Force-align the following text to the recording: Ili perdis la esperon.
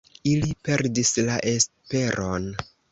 Ili 0.31 0.55
perdis 0.69 1.13
la 1.29 1.39
esperon. 1.55 2.53